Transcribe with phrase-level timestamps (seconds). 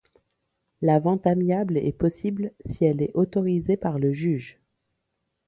[0.81, 4.57] La vente amiable est possible si elle est autorisée par le juge.